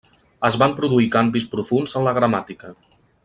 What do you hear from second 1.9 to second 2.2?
en la